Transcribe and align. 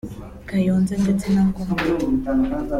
Kayonza 0.47 0.93
ndetse 1.03 1.25
na 1.35 1.41
Ngoma 1.47 1.75